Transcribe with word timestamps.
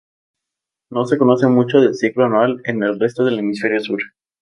No 0.89 1.05
se 1.05 1.19
conoce 1.19 1.45
mucho 1.45 1.79
del 1.79 1.93
ciclo 1.93 2.25
anual 2.25 2.59
en 2.65 2.81
el 2.81 2.99
resto 2.99 3.23
del 3.23 3.37
hemisferio 3.37 3.79
sur. 3.81 3.99